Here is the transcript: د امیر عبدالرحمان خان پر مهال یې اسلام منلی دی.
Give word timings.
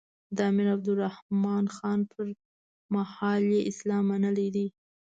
د 0.35 0.37
امیر 0.49 0.67
عبدالرحمان 0.75 1.65
خان 1.75 1.99
پر 2.11 2.25
مهال 2.95 3.43
یې 3.55 3.61
اسلام 3.71 4.03
منلی 4.11 4.47
دی. 4.55 4.67